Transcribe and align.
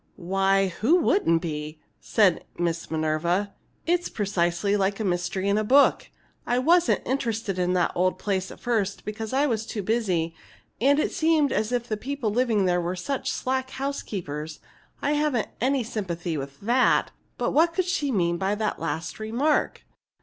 "Why, 0.15 0.69
who 0.79 0.95
would 0.95 1.27
not 1.27 1.41
be?" 1.41 1.79
said 1.99 2.43
Miss 2.57 2.89
Minerva. 2.89 3.53
"It's 3.85 4.09
precisely 4.09 4.75
like 4.75 4.99
a 4.99 5.03
mystery 5.03 5.47
in 5.47 5.59
a 5.59 5.63
book. 5.63 6.09
I 6.47 6.57
wasn't 6.57 7.05
interested 7.05 7.59
in 7.59 7.73
the 7.73 7.93
old 7.93 8.17
place 8.17 8.49
at 8.49 8.59
first, 8.59 9.05
because 9.05 9.31
I 9.31 9.45
was 9.45 9.63
too 9.67 9.83
busy 9.83 10.33
and 10.79 10.97
it 10.97 11.11
seemed 11.11 11.51
as 11.51 11.71
if 11.71 11.87
the 11.87 11.97
people 11.97 12.31
living 12.31 12.65
there 12.65 12.81
were 12.81 12.95
such 12.95 13.29
slack 13.31 13.69
housekeepers. 13.69 14.59
I 15.03 15.11
haven't 15.11 15.49
any 15.61 15.83
sympathy 15.83 16.35
with 16.35 16.59
that. 16.61 17.11
But 17.37 17.51
what 17.51 17.71
could 17.71 17.85
she 17.85 18.11
mean 18.11 18.39
by 18.39 18.55
that 18.55 18.79
last 18.79 19.19
remark? 19.19 19.83